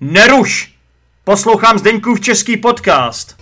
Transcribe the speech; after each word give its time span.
Neruš! 0.00 0.76
Poslouchám 1.24 1.78
Zdeňkův 1.78 2.20
český 2.20 2.56
podcast. 2.56 3.36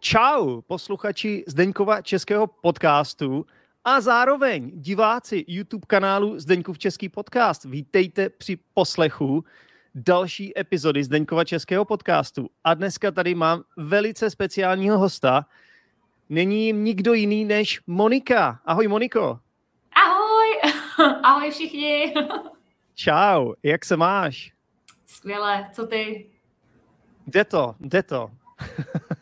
Čau, 0.00 0.60
posluchači 0.66 1.44
Zdeňkova 1.46 2.02
českého 2.02 2.46
podcastu 2.46 3.46
a 3.84 4.00
zároveň 4.00 4.70
diváci 4.74 5.44
YouTube 5.48 5.86
kanálu 5.86 6.38
Zdeňkův 6.38 6.78
český 6.78 7.08
podcast. 7.08 7.64
Vítejte 7.64 8.28
při 8.28 8.58
poslechu 8.74 9.44
další 9.94 10.58
epizody 10.58 11.04
Zdeňkova 11.04 11.44
českého 11.44 11.84
podcastu. 11.84 12.48
A 12.64 12.74
dneska 12.74 13.10
tady 13.10 13.34
mám 13.34 13.62
velice 13.76 14.30
speciálního 14.30 14.98
hosta. 14.98 15.46
Není 16.28 16.66
jim 16.66 16.84
nikdo 16.84 17.14
jiný 17.14 17.44
než 17.44 17.80
Monika. 17.86 18.60
Ahoj 18.64 18.88
Moniko. 18.88 19.38
Ahoj, 19.92 20.72
ahoj 21.22 21.50
všichni. 21.50 22.14
Čau, 22.94 23.52
jak 23.62 23.84
se 23.84 23.96
máš? 23.96 24.52
Skvěle, 25.06 25.68
co 25.72 25.86
ty? 25.86 26.26
Jde 27.26 27.44
to, 27.44 27.74
jde 27.80 28.02
to. 28.02 28.30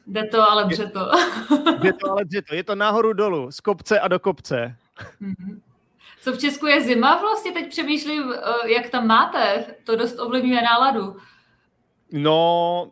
Jde 0.06 0.24
to, 0.24 0.50
ale 0.50 0.64
dře 0.64 0.86
to. 0.86 1.00
Jde 1.80 1.92
to, 1.92 2.10
ale 2.10 2.24
dře 2.24 2.42
to. 2.42 2.54
Je 2.54 2.64
to 2.64 2.74
nahoru 2.74 3.12
dolů, 3.12 3.52
z 3.52 3.60
kopce 3.60 4.00
a 4.00 4.08
do 4.08 4.18
kopce. 4.18 4.76
Mhm. 5.20 5.62
Co 6.20 6.32
v 6.32 6.38
Česku 6.38 6.66
je 6.66 6.82
zima 6.82 7.20
vlastně? 7.20 7.52
Teď 7.52 7.70
přemýšlím, 7.70 8.32
eh, 8.32 8.70
jak 8.72 8.90
tam 8.90 9.06
máte. 9.06 9.64
To 9.84 9.96
dost 9.96 10.18
ovlivňuje 10.18 10.62
náladu. 10.62 11.16
No, 12.12 12.90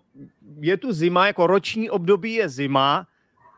je 0.60 0.76
tu 0.76 0.92
zima, 0.92 1.26
jako 1.26 1.46
roční 1.46 1.90
období 1.90 2.34
je 2.34 2.48
zima 2.48 3.06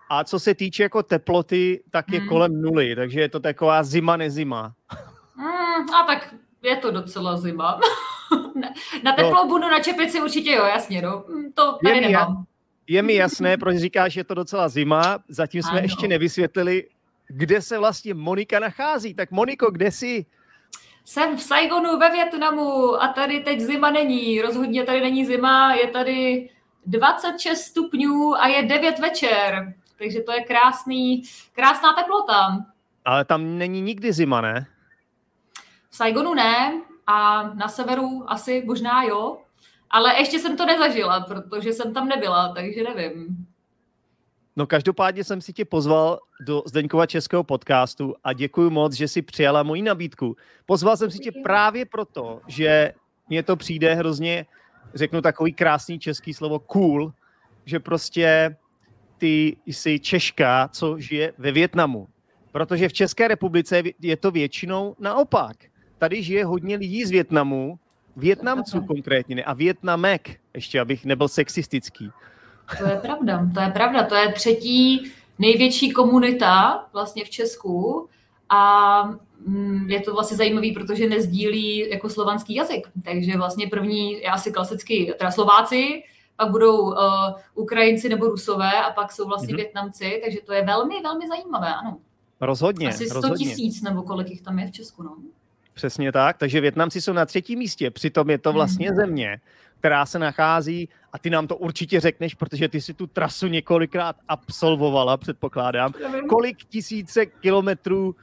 a 0.09 0.25
co 0.25 0.41
se 0.41 0.55
týče 0.55 0.83
jako 0.83 1.03
teploty, 1.03 1.83
tak 1.91 2.13
je 2.13 2.19
Hmm. 2.19 2.29
kolem 2.29 2.61
nuly, 2.63 2.97
takže 2.97 3.21
je 3.21 3.29
to 3.29 3.41
taková 3.41 3.83
zima 3.83 4.17
nezima. 4.17 4.73
Hmm, 5.37 5.95
a 5.95 6.07
tak 6.07 6.35
je 6.63 6.77
to 6.77 6.91
docela 6.91 7.37
zima. 7.37 7.81
Na- 8.61 8.69
na 9.03 9.13
teplou 9.13 9.49
budu 9.49 9.69
na 9.69 9.81
čepici 9.81 10.21
určitě 10.23 10.53
jo, 10.53 10.65
jasně, 10.65 11.03
no. 11.03 11.25
Hm, 11.29 11.53
To 11.55 11.79
tady 11.85 11.95
Je 11.97 12.01
mi 12.01 12.07
nemám. 12.13 12.45
Je 12.87 13.03
mi 13.03 13.15
jasné, 13.15 13.57
proč 13.61 13.77
říkáš, 13.77 14.13
že 14.13 14.21
je 14.21 14.25
to 14.25 14.35
docela 14.35 14.69
zima, 14.69 15.19
zatím 15.29 15.63
jsme 15.63 15.71
Ano. 15.79 15.81
ještě 15.83 16.09
nevysvětlili, 16.09 16.89
kde 17.29 17.63
se 17.63 17.79
vlastně 17.79 18.15
Monika 18.15 18.59
nachází. 18.59 19.15
Tak 19.15 19.31
Moniko, 19.31 19.71
kde 19.71 19.91
jsi? 19.91 20.27
Jsem 21.05 21.37
v 21.37 21.43
Saigonu 21.43 21.99
ve 21.99 22.11
Větnamu 22.11 23.03
a 23.03 23.09
tady 23.09 23.41
teď 23.41 23.61
zima 23.61 23.91
není. 23.91 24.41
Rozhodně 24.43 24.85
tady 24.85 25.01
není 25.01 25.27
zima, 25.27 25.75
je 25.75 25.87
tady 25.87 26.51
26 26.87 27.61
stupňů 27.63 28.35
a 28.37 28.47
je 28.49 28.63
9 28.63 28.99
večer. 28.99 29.75
Takže 29.99 30.21
to 30.21 30.33
je 30.33 30.45
krásný, 30.45 31.23
krásná 31.53 31.93
teplota. 31.93 32.67
Ale 33.05 33.25
tam 33.25 33.59
není 33.59 33.81
nikdy 33.81 34.13
zima, 34.13 34.41
ne? 34.41 34.67
V 35.91 35.97
Saigonu 35.97 36.35
ne 36.35 36.83
a 37.07 37.43
na 37.43 37.69
severu 37.69 38.25
asi 38.27 38.63
možná 38.67 39.03
jo, 39.03 39.39
ale 39.91 40.19
ještě 40.19 40.39
jsem 40.39 40.57
to 40.57 40.67
nezažila, 40.67 41.21
protože 41.21 41.73
jsem 41.73 41.95
tam 41.95 42.09
nebyla, 42.09 42.49
takže 42.49 42.83
nevím. 42.83 43.47
No 44.57 44.67
každopádně 44.67 45.25
jsem 45.25 45.41
si 45.41 45.53
tě 45.53 45.65
pozval 45.65 46.21
do 46.41 46.63
Zdeňkova 46.67 47.07
českého 47.07 47.45
podcastu 47.45 48.15
a 48.25 48.33
děkuji 48.33 48.71
moc, 48.71 48.93
že 48.93 49.09
si 49.09 49.23
přijala 49.23 49.63
moji 49.63 49.83
nabídku. 49.83 50.37
Pozval 50.67 50.97
jsem 50.97 51.11
si 51.11 51.19
tě 51.19 51.33
právě 51.43 51.87
proto, 51.87 52.41
že 52.47 52.93
mně 53.29 53.43
to 53.43 53.57
přijde 53.57 53.95
hrozně, 53.95 54.47
řeknu 54.95 55.21
takový 55.21 55.53
krásný 55.53 55.99
český 55.99 56.35
slovo 56.35 56.59
cool, 56.59 57.13
že 57.65 57.81
prostě 57.81 58.57
ty 59.19 59.57
jsi 59.67 60.01
Češka, 60.01 60.69
co 60.73 60.99
žije 60.99 61.33
ve 61.39 61.53
Větnamu. 61.53 62.09
Protože 62.53 62.89
v 62.89 62.93
České 62.93 63.29
republice 63.29 63.83
je 64.01 64.17
to 64.17 64.31
většinou 64.31 64.97
naopak. 64.99 65.57
Tady 65.99 66.23
žije 66.23 66.45
hodně 66.45 66.77
lidí 66.77 67.05
z 67.05 67.11
Větnamu, 67.11 67.79
Větnamců 68.17 68.81
konkrétně, 68.81 69.45
a 69.45 69.55
Větnamek, 69.55 70.41
ještě 70.55 70.81
abych 70.81 71.05
nebyl 71.05 71.29
sexistický. 71.29 72.11
To 72.79 72.87
je 72.87 72.97
pravda, 72.97 73.51
to 73.55 73.61
je 73.61 73.69
pravda, 73.69 74.05
to 74.05 74.15
je 74.15 74.33
třetí 74.33 75.13
největší 75.39 75.91
komunita 75.91 76.85
vlastně 76.93 77.25
v 77.25 77.31
Česku 77.31 78.09
a 78.49 79.03
mm, 79.47 79.91
je 79.91 80.01
to 80.01 80.13
vlastně 80.13 80.37
zajímavý, 80.37 80.73
protože 80.73 81.09
nezdílí 81.09 81.91
jako 81.91 82.11
slovanský 82.11 82.55
jazyk, 82.55 82.89
takže 83.05 83.37
vlastně 83.37 83.67
první 83.67 84.13
je 84.13 84.29
asi 84.29 84.53
klasicky 84.53 85.15
teda 85.19 85.31
Slováci, 85.31 86.03
pak 86.37 86.51
budou 86.51 86.79
uh, 86.81 86.95
Ukrajinci 87.55 88.09
nebo 88.09 88.27
Rusové 88.27 88.73
a 88.73 88.91
pak 88.93 89.13
jsou 89.13 89.27
vlastně 89.29 89.47
Mhm. 89.47 89.55
mm-hmm. 89.55 89.57
Větnamci, 89.65 90.21
takže 90.25 90.39
to 90.47 90.53
je 90.53 90.65
velmi, 90.65 90.95
velmi 91.03 91.29
zajímavé, 91.29 91.75
ano. 91.75 91.97
Rozhodně, 92.41 92.89
Asi 92.89 93.07
100 93.07 93.15
rozhodně. 93.15 93.47
tisíc 93.47 93.83
nebo 93.83 94.03
kolik 94.03 94.31
jich 94.31 94.43
tam 94.43 94.59
je 94.59 94.67
v 94.67 94.71
Česku, 94.73 95.03
no. 95.03 95.17
Přesně 95.75 96.13
tak, 96.13 96.39
takže 96.39 96.61
Větnamci 96.61 97.01
jsou 97.01 97.13
na 97.13 97.27
třetím 97.27 97.59
místě, 97.59 97.91
přitom 97.91 98.31
je 98.31 98.39
to 98.39 98.53
vlastně 98.53 98.87
Mhm. 98.91 98.97
země, 98.97 99.41
která 99.79 100.07
se 100.07 100.19
nachází, 100.19 100.89
a 101.13 101.19
ty 101.19 101.31
nám 101.31 101.47
to 101.47 101.57
určitě 101.57 102.01
řekneš, 102.01 102.35
protože 102.35 102.69
ty 102.69 102.81
si 102.81 102.95
tu 102.95 103.07
trasu 103.07 103.47
několikrát 103.47 104.17
absolvovala, 104.29 105.17
předpokládám. 105.17 105.93
Kolik 106.29 106.65
tisíce 106.65 107.27
kilometrů 107.27 108.07
uh, 108.09 108.15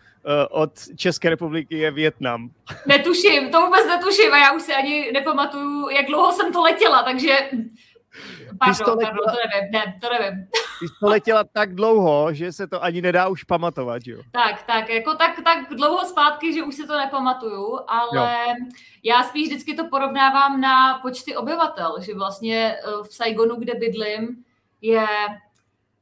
od 0.50 0.72
České 0.95 1.30
republiky 1.30 1.78
je 1.78 1.91
Větnam? 1.91 2.50
Netuším, 2.88 3.51
to 3.51 3.62
vůbec 3.66 3.85
netuším 3.88 4.34
a 4.34 4.38
já 4.38 4.51
už 4.51 4.62
si 4.62 4.74
ani 4.74 5.12
nepamatuju, 5.12 5.90
jak 5.90 6.06
dlouho 6.07 6.31
jsem 6.34 6.53
to 6.53 6.62
letěla, 6.62 7.03
takže... 7.03 7.38
jsi 8.13 8.47
to 8.47 8.56
Pardon, 8.59 8.97
letěla- 8.97 9.01
pardon, 9.01 9.25
to 9.25 9.40
nevím, 9.47 9.72
ne, 9.72 10.00
to 10.01 10.09
nevím. 10.09 10.47
Ty 10.79 10.88
jsi 10.88 10.94
to 11.00 11.09
letěla 11.09 11.44
tak 11.44 11.75
dlouho, 11.75 12.34
že 12.34 12.51
se 12.51 12.68
to 12.68 12.84
ani 12.84 13.01
nedá 13.01 13.28
už 13.28 13.44
pamatovat, 13.44 14.01
jo? 14.06 14.22
Tak, 14.31 14.63
tak, 14.63 14.90
jako 14.90 15.16
tak, 15.16 15.31
tak 15.44 15.69
dlouho 15.69 16.06
zpátky, 16.06 16.53
že 16.53 16.63
už 16.63 16.75
si 16.75 16.88
to 16.88 16.97
nepamatuju, 16.97 17.79
ale 17.88 18.47
jo. 18.59 18.66
já 19.03 19.24
spíš 19.24 19.47
vždycky 19.47 19.75
to 19.75 19.88
porovnávám 19.88 20.62
na 20.62 21.00
počty 21.00 21.35
obyvatel, 21.35 21.96
že 22.00 22.16
vlastně 22.16 22.75
eh, 22.78 23.03
v 23.03 23.13
Saigonu, 23.16 23.56
kde 23.56 23.74
bydlím, 23.75 24.44
je 24.81 25.07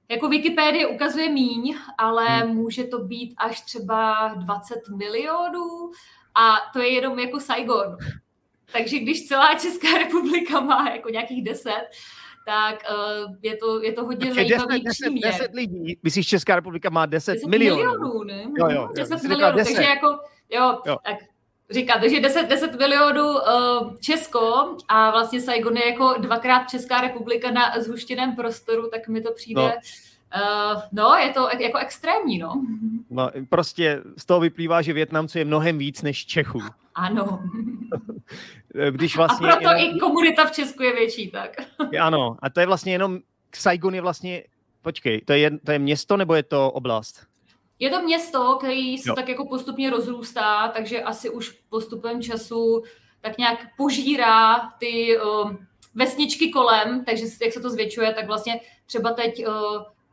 jako 0.09 0.29
Wikipédie 0.29 0.87
ukazuje 0.87 1.29
míň, 1.29 1.75
ale 1.97 2.27
hmm. 2.27 2.55
může 2.55 2.83
to 2.83 2.99
být 2.99 3.33
až 3.37 3.61
třeba 3.61 4.27
20 4.35 4.75
milionů 4.89 5.91
a 6.35 6.57
to 6.73 6.79
je 6.79 6.93
jenom 6.93 7.19
jako 7.19 7.39
Saigon. 7.39 7.97
Takže 8.71 8.99
když 8.99 9.27
celá 9.27 9.53
Česká 9.55 9.97
republika 9.97 10.59
má 10.59 10.89
jako 10.89 11.09
nějakých 11.09 11.43
10, 11.43 11.71
tak 12.45 12.83
uh, 13.27 13.35
je, 13.41 13.57
to, 13.57 13.81
je 13.81 13.91
to 13.93 14.05
hodně 14.05 14.25
Počkej, 14.27 14.49
zajímavý 14.49 14.83
10, 14.83 14.91
příměr. 15.03 15.31
10, 15.31 15.37
10 15.41 15.53
lidí, 15.55 15.97
myslíš, 16.03 16.27
Česká 16.27 16.55
republika 16.55 16.89
má 16.89 17.05
10, 17.05 17.33
10 17.33 17.47
milionů. 17.47 17.77
milionů, 17.83 18.23
ne? 18.23 18.43
Jo, 18.57 18.67
jo, 18.69 18.71
jo. 18.71 18.89
10 18.95 19.07
Jsi 19.19 19.27
řekla 19.27 19.29
milionů, 19.37 19.57
10. 19.57 19.73
takže 19.73 19.89
jako, 19.89 20.07
jo, 20.49 20.81
Jo. 20.85 20.97
tak 21.05 21.15
říkám, 21.69 22.01
takže 22.01 22.19
10, 22.19 22.43
10 22.47 22.79
milionů 22.79 23.23
uh, 23.29 23.95
Česko 23.99 24.75
a 24.87 25.11
vlastně 25.11 25.41
Saigon 25.41 25.77
je 25.77 25.87
jako 25.87 26.13
dvakrát 26.19 26.69
Česká 26.69 27.01
republika 27.01 27.51
na 27.51 27.73
zhuštěném 27.81 28.35
prostoru, 28.35 28.89
tak 28.89 29.07
mi 29.07 29.21
to 29.21 29.33
přijde, 29.33 29.61
No. 29.61 29.71
No, 30.37 30.75
uh, 30.75 30.81
no 30.91 31.15
je 31.15 31.29
to 31.29 31.49
jako 31.59 31.77
extrémní, 31.77 32.37
no. 32.37 32.61
No, 33.09 33.29
prostě 33.49 34.01
z 34.17 34.25
toho 34.25 34.39
vyplývá, 34.39 34.81
že 34.81 34.93
Větnamců 34.93 35.37
je 35.37 35.45
mnohem 35.45 35.77
víc 35.77 36.01
než 36.01 36.25
Čechů. 36.25 36.59
Ano. 36.95 37.39
Když 38.91 39.15
A 39.15 39.17
vlastně 39.17 39.47
proto 39.47 39.69
jenom- 39.69 39.95
i 39.95 39.99
komunita 39.99 40.45
v 40.45 40.51
Česku 40.51 40.83
je 40.83 40.93
větší, 40.93 41.31
tak. 41.31 41.55
Ano, 42.01 42.37
a 42.41 42.49
to 42.49 42.59
je 42.59 42.65
vlastně 42.65 42.91
jenom, 42.91 43.19
Saigon 43.55 43.95
je 43.95 44.01
vlastně, 44.01 44.43
počkej, 44.81 45.21
to 45.21 45.33
je, 45.33 45.59
to 45.59 45.71
je 45.71 45.79
město 45.79 46.17
nebo 46.17 46.35
je 46.35 46.43
to 46.43 46.71
oblast? 46.71 47.25
Je 47.79 47.89
to 47.89 48.01
město, 48.01 48.55
který 48.59 48.97
se 48.97 49.09
Jo. 49.09 49.15
tak 49.15 49.29
jako 49.29 49.45
postupně 49.45 49.89
rozrůstá, 49.89 50.67
takže 50.67 51.03
asi 51.03 51.29
už 51.29 51.49
postupem 51.69 52.21
času 52.21 52.83
tak 53.21 53.37
nějak 53.37 53.59
požírá 53.77 54.59
ty 54.79 55.19
uh, 55.19 55.51
vesničky 55.95 56.51
kolem, 56.51 57.05
takže 57.05 57.25
jak 57.43 57.53
se 57.53 57.59
to 57.61 57.69
zvětšuje, 57.69 58.13
tak 58.13 58.27
vlastně 58.27 58.59
třeba 58.85 59.11
teď 59.13 59.47
uh, 59.47 59.53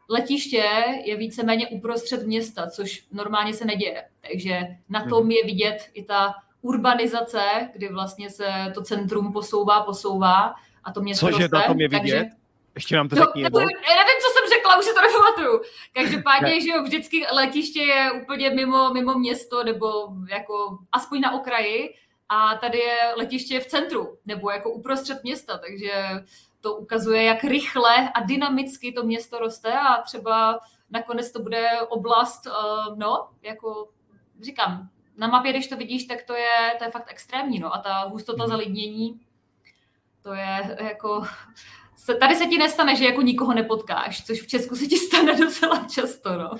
letiště 0.08 0.64
je 1.04 1.16
víceméně 1.16 1.68
uprostřed 1.68 2.26
města, 2.26 2.70
což 2.70 3.04
normálně 3.12 3.54
se 3.54 3.64
neděje. 3.64 4.04
Takže 4.30 4.60
na 4.88 5.04
tom 5.04 5.30
je 5.30 5.44
vidět 5.44 5.78
i 5.94 6.04
ta 6.04 6.34
urbanizace, 6.62 7.40
kdy 7.72 7.88
vlastně 7.88 8.30
se 8.30 8.48
to 8.74 8.82
centrum 8.82 9.32
posouvá, 9.32 9.80
posouvá 9.82 10.54
a 10.84 10.92
to 10.92 11.00
město 11.00 11.26
Cože 11.26 11.42
roste. 11.42 11.56
na 11.56 11.62
tom 11.62 11.80
je 11.80 11.88
takže- 11.88 12.02
vidět? 12.18 12.28
Ještě 12.74 12.96
nám 12.96 13.08
to 13.08 13.16
No, 13.16 13.22
řekni 13.24 13.42
nebo, 13.42 13.60
já 13.60 13.66
nevím, 13.66 14.18
co 14.22 14.28
jsem 14.32 14.48
řekla, 14.58 14.78
už 14.78 14.84
si 14.84 14.94
to 14.94 15.00
nepamatuju. 15.02 15.60
Každopádně, 15.92 16.48
Ne. 16.54 16.60
že 16.60 16.68
jo, 16.70 16.82
vždycky 16.82 17.26
letiště 17.32 17.80
je 17.82 18.12
úplně 18.22 18.50
mimo, 18.50 18.90
mimo 18.94 19.18
město, 19.18 19.64
nebo 19.64 19.88
jako 20.30 20.78
aspoň 20.92 21.20
na 21.20 21.32
okraji, 21.32 21.94
a 22.28 22.54
tady 22.56 22.78
je 22.78 22.98
letiště 23.16 23.60
v 23.60 23.66
centru, 23.66 24.18
nebo 24.26 24.50
jako 24.50 24.70
uprostřed 24.70 25.22
města, 25.24 25.58
takže 25.58 25.92
to 26.60 26.74
ukazuje, 26.74 27.22
jak 27.22 27.44
rychle 27.44 28.08
a 28.14 28.20
dynamicky 28.24 28.92
to 28.92 29.02
město 29.04 29.38
roste 29.38 29.72
a 29.72 30.02
třeba 30.02 30.58
nakonec 30.90 31.32
to 31.32 31.42
bude 31.42 31.68
oblast, 31.88 32.46
uh, 32.46 32.98
no, 32.98 33.28
jako 33.42 33.88
říkám, 34.40 34.88
na 35.16 35.28
mapě, 35.28 35.52
když 35.52 35.66
to 35.66 35.76
vidíš, 35.76 36.04
tak 36.04 36.22
to 36.22 36.34
je, 36.34 36.74
to 36.78 36.84
je 36.84 36.90
fakt 36.90 37.10
extrémní, 37.10 37.58
no, 37.58 37.74
a 37.74 37.78
ta 37.78 38.00
hustota 38.08 38.42
Mhm. 38.42 38.50
zalidnění, 38.50 39.20
to 40.22 40.32
je 40.34 40.76
jako 40.80 41.22
se, 41.96 42.14
tady 42.14 42.34
se 42.34 42.46
ti 42.46 42.58
nestane, 42.58 42.96
že 42.96 43.04
jako 43.04 43.22
nikoho 43.22 43.54
nepotkáš, 43.54 44.24
což 44.26 44.42
v 44.42 44.46
Česku 44.46 44.76
se 44.76 44.86
ti 44.86 44.96
stane 44.96 45.36
docela 45.44 45.86
často, 45.94 46.38
no. 46.38 46.50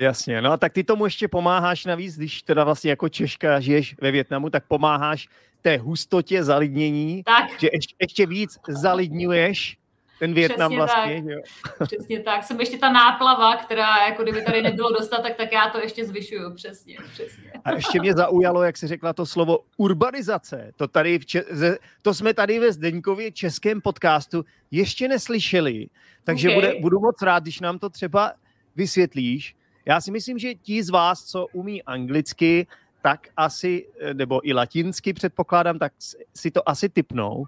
Jasně, 0.00 0.42
no 0.42 0.52
a 0.52 0.56
tak 0.56 0.72
ty 0.72 0.84
tomu 0.84 1.04
ještě 1.04 1.28
pomáháš 1.28 1.84
navíc, 1.84 2.16
když 2.16 2.42
teda 2.42 2.64
vlastně 2.64 2.90
jako 2.90 3.08
Češka 3.08 3.60
žiješ 3.60 3.96
ve 4.00 4.10
Větnamu, 4.10 4.50
tak 4.50 4.64
pomáháš 4.68 5.28
té 5.64 5.76
hustotě 5.76 6.44
zalidnění, 6.44 7.22
Tak, 7.24 7.60
že 7.60 7.68
ještě, 7.72 7.94
ještě 8.00 8.26
víc 8.26 8.58
zalidňuješ 8.68 9.76
ten 10.18 10.34
Větnam 10.34 10.70
Přesně 10.70 10.76
vlastně. 10.76 11.14
tak. 11.22 11.24
jo. 11.30 11.40
přesně 11.86 12.20
tak. 12.20 12.44
Jsem 12.44 12.60
ještě 12.60 12.78
ta 12.78 12.92
náplava, 12.92 13.56
která 13.56 14.06
jako 14.08 14.22
kdyby 14.22 14.42
tady 14.42 14.62
nebylo 14.62 14.92
dostatek, 14.92 15.36
tak 15.36 15.52
já 15.52 15.68
to 15.68 15.78
ještě 15.78 16.04
zvyšuju. 16.04 16.54
Přesně, 16.54 16.96
přesně. 17.12 17.52
A 17.64 17.72
ještě 17.72 18.00
mě 18.00 18.14
zaujalo, 18.14 18.62
jak 18.62 18.76
jsi 18.76 18.86
řekla 18.86 19.12
to 19.12 19.26
slovo 19.26 19.58
urbanizace. 19.76 20.72
To, 20.76 20.88
tady 20.88 21.18
v 21.18 21.26
Če- 21.26 21.76
to 22.02 22.14
jsme 22.14 22.34
tady 22.34 22.58
ve 22.58 22.72
Zdeňkově 22.72 23.32
českém 23.32 23.80
podcastu 23.80 24.44
ještě 24.70 25.08
neslyšeli, 25.08 25.86
takže 26.24 26.48
Ok. 26.48 26.54
bude, 26.54 26.74
budu 26.80 27.00
moc 27.00 27.22
rád, 27.22 27.42
když 27.42 27.60
nám 27.60 27.78
to 27.78 27.90
třeba 27.90 28.32
vysvětlíš. 28.76 29.54
Já 29.86 30.00
si 30.00 30.10
myslím, 30.10 30.38
že 30.38 30.54
ti 30.54 30.82
z 30.82 30.90
vás, 30.90 31.24
co 31.24 31.46
umí 31.52 31.82
anglicky, 31.82 32.66
tak 33.04 33.28
asi, 33.36 33.86
eh, 34.00 34.14
nebo 34.14 34.48
i 34.48 34.52
latinsky 34.52 35.12
předpokládám, 35.12 35.78
tak 35.78 35.92
si 36.34 36.50
to 36.50 36.68
asi 36.68 36.88
typnou. 36.88 37.44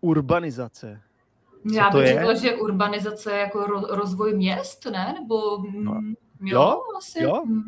Urbanizace. 0.00 1.00
Já 1.74 1.90
to 1.90 1.96
bych 1.98 2.06
je? 2.06 2.14
řekla, 2.14 2.34
že 2.34 2.54
urbanizace 2.56 3.32
je 3.32 3.38
jako 3.38 3.58
ro- 3.66 3.86
rozvoj 3.96 4.34
měst, 4.36 4.86
ne? 4.92 5.14
Nebo 5.20 5.58
mm, 5.58 5.84
No. 5.84 6.00
jo, 6.40 6.60
Jo, 6.60 6.82
asi. 6.98 7.22
jo. 7.22 7.42
Mm. 7.44 7.62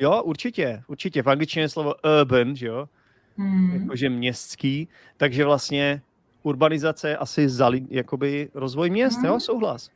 Jo, 0.00 0.22
určitě, 0.22 0.82
určitě. 0.88 1.22
V 1.22 1.30
angličtině 1.30 1.62
je 1.64 1.68
slovo 1.68 1.94
urban, 2.20 2.56
že 2.56 2.66
jo? 2.66 2.88
Mm. 3.36 3.70
jakože 3.82 4.10
městský, 4.10 4.88
takže 5.16 5.44
vlastně 5.44 6.02
urbanizace 6.42 7.08
je 7.08 7.16
asi 7.16 7.48
zali, 7.48 7.86
jakoby 7.90 8.50
rozvoj 8.54 8.90
měst, 8.90 9.16
Mhm. 9.18 9.26
jo, 9.26 9.40
souhlas. 9.40 9.90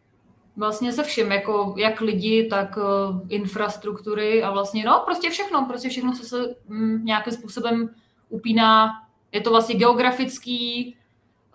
Vlastně 0.57 0.93
se 0.93 1.03
vším, 1.03 1.33
jako 1.33 1.75
jak 1.79 2.01
lidi, 2.01 2.47
tak 2.51 2.77
uh, 2.77 3.21
infrastruktury 3.29 4.43
a 4.43 4.51
vlastně, 4.51 4.85
no, 4.85 5.03
prostě 5.05 5.31
všechno, 5.31 5.65
prostě 5.67 5.89
všechno, 5.89 6.13
co 6.13 6.25
se 6.25 6.55
mm, 6.69 7.05
nějakým 7.05 7.33
způsobem 7.33 7.89
upíná, 8.29 8.91
je 9.33 9.41
to 9.41 9.51
vlastně 9.51 9.75
geografický, 9.75 10.97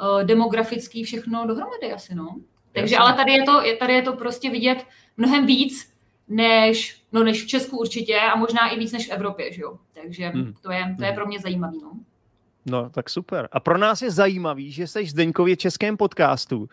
uh, 0.02 0.24
demografický, 0.24 1.04
všechno 1.04 1.48
dohromady 1.48 1.94
asi, 1.94 2.16
no. 2.16 2.36
Takže, 2.74 2.96
Jasně. 2.96 2.98
ale 2.98 3.14
tady 3.14 3.32
je, 3.32 3.44
to, 3.44 3.62
je- 3.62 3.76
tady 3.76 3.94
je 3.94 4.02
to 4.02 4.14
prostě 4.14 4.50
vidět 4.50 4.86
mnohem 5.18 5.46
víc, 5.46 5.94
než, 6.28 7.02
no, 7.12 7.24
než 7.24 7.44
v 7.44 7.48
Česku 7.48 7.78
určitě 7.80 8.20
a 8.20 8.36
možná 8.36 8.70
i 8.70 8.80
víc 8.80 8.92
než 8.92 9.08
v 9.08 9.12
Evropě, 9.12 9.54
že 9.54 9.62
jo. 9.62 9.78
Takže 10.04 10.28
Hmm. 10.28 10.54
to, 10.62 10.72
je, 10.72 10.96
to 10.98 11.04
je 11.04 11.08
Hmm. 11.10 11.16
pro 11.16 11.26
mě 11.26 11.40
zajímavý, 11.40 11.80
no. 11.84 11.92
No, 12.66 12.90
tak 12.90 13.10
super. 13.10 13.50
A 13.52 13.60
pro 13.60 13.78
nás 13.78 14.02
je 14.02 14.12
zajímavý, 14.12 14.72
že 14.72 14.88
jsi 14.88 15.04
v 15.04 15.10
Zdeňkově 15.10 15.56
českém 15.56 15.98
podcastu, 15.98 16.70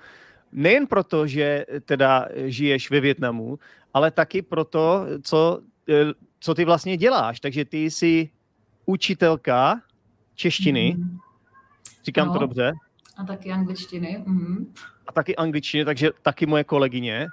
nejen 0.55 0.87
proto, 0.87 1.27
že 1.27 1.67
teda 1.85 2.29
žiješ 2.35 2.91
ve 2.91 3.01
Větnamu, 3.01 3.59
ale 3.95 4.11
taky 4.11 4.43
proto, 4.43 5.07
co, 5.23 5.61
eh, 5.89 6.13
co 6.41 6.55
ty 6.55 6.65
vlastně 6.65 6.97
děláš. 6.97 7.41
Takže 7.41 7.65
ty 7.65 7.79
jsi 7.91 8.31
učitelka 8.87 9.81
češtiny, 10.35 10.95
Mhm. 10.99 11.19
říkám 12.05 12.29
to 12.29 12.35
No. 12.35 12.41
dobře, 12.41 12.73
A 13.17 13.25
taky 13.25 13.53
angličtiny. 13.53 14.23
Mhm. 14.27 14.73
a 15.07 15.13
taky 15.13 15.37
angličtiny, 15.37 15.85
takže 15.85 16.11
taky 16.23 16.47
moje 16.47 16.65
kolegyně. 16.65 17.27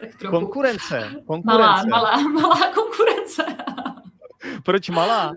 Tak 0.00 0.14
trochu. 0.14 0.36
Konkurence, 0.36 1.00
Malá, 1.00 1.22
konkurence. 1.26 1.88
malá, 1.88 2.18
malá 2.28 2.72
konkurence. 2.74 3.42
Proč 4.62 4.88
malá? 4.88 5.32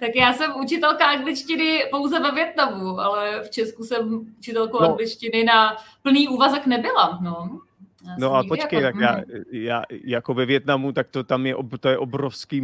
Tak 0.00 0.10
já 0.16 0.32
jsem 0.32 0.52
učitelka 0.64 1.06
angličtiny 1.06 1.82
pouze 1.90 2.20
ve 2.20 2.30
Větnamu, 2.32 3.00
ale 3.00 3.42
v 3.44 3.50
Česku 3.50 3.84
jsem 3.84 4.26
učitelkou 4.38 4.82
No. 4.82 4.90
angličtiny 4.90 5.44
na 5.44 5.76
plný 6.02 6.28
úvazek 6.28 6.66
nebyla. 6.66 7.18
No, 7.22 7.60
Já 8.06 8.14
No 8.18 8.34
a 8.34 8.42
počkej, 8.48 8.80
jako, 8.82 8.98
tak 8.98 9.02
já, 9.02 9.16
mhm. 9.16 9.42
já, 9.52 9.82
jako 10.04 10.34
ve 10.34 10.46
Větnamu, 10.46 10.92
tak 10.92 11.08
to 11.08 11.24
tam 11.24 11.46
je, 11.46 11.54
to 11.80 11.88
je 11.88 11.98
obrovský, 11.98 12.62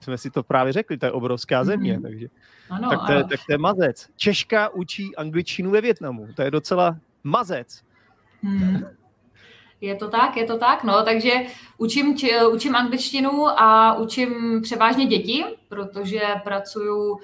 jsme 0.00 0.18
si 0.18 0.30
to 0.30 0.42
právě 0.42 0.72
řekli, 0.72 0.98
to 0.98 1.06
je 1.06 1.12
obrovská 1.12 1.64
země, 1.64 1.92
Mhm. 1.92 2.02
takže, 2.02 2.26
Ano, 2.70 2.90
tak, 2.90 3.06
to 3.06 3.12
je, 3.12 3.18
ano. 3.18 3.28
tak 3.28 3.40
to 3.46 3.52
je 3.52 3.58
mazec. 3.58 4.08
Češka 4.16 4.68
učí 4.68 5.16
angličtinu 5.16 5.70
ve 5.70 5.80
Větnamu, 5.80 6.28
to 6.36 6.42
je 6.42 6.50
docela 6.50 6.96
mazec. 7.24 7.82
Hmm. 8.42 8.84
Je 9.80 9.94
to 9.94 10.08
tak, 10.08 10.36
je 10.36 10.44
to 10.44 10.58
tak, 10.58 10.84
no, 10.84 11.02
takže 11.02 11.32
učím, 11.78 12.16
či, 12.16 12.30
učím 12.52 12.76
angličtinu 12.76 13.48
a 13.48 13.98
učím 13.98 14.60
převážně 14.62 15.06
děti, 15.06 15.44
protože 15.68 16.20
pracuju, 16.44 17.18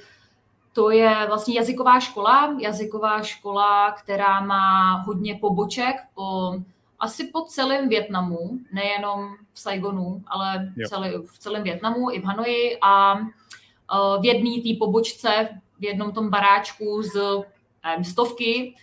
to 0.73 0.91
je 0.91 1.17
vlastně 1.27 1.55
jazyková 1.55 2.01
škola, 2.01 2.57
jazyková 2.61 3.23
škola, 3.23 3.93
která 3.93 4.41
má 4.41 4.97
hodně 5.07 5.35
poboček 5.35 5.97
po, 6.15 6.55
asi 7.01 7.27
po 7.27 7.43
celém 7.43 7.89
Větnamu, 7.89 8.59
nejenom 8.73 9.35
v 9.53 9.61
Saigonu, 9.61 10.23
ale 10.27 10.73
Jo. 10.77 10.89
celý, 10.89 11.11
v 11.27 11.39
celém 11.39 11.63
Větnamu 11.63 12.11
i 12.11 12.21
v 12.21 12.25
Hanoji 12.25 12.79
a 12.83 13.19
eh, 13.19 14.21
v 14.21 14.25
jedné 14.25 14.51
té 14.63 14.79
pobočce, 14.79 15.49
v 15.79 15.85
jednom 15.85 16.13
tom 16.13 16.31
baráčku 16.31 17.03
z 17.03 17.45
nevím, 17.85 18.05
stovky, 18.05 18.75